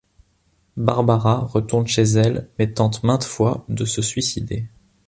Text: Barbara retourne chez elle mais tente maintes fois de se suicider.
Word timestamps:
Barbara 0.77 1.41
retourne 1.45 1.85
chez 1.85 2.01
elle 2.01 2.49
mais 2.57 2.73
tente 2.73 3.03
maintes 3.03 3.23
fois 3.23 3.63
de 3.69 3.85
se 3.85 4.01
suicider. 4.01 4.65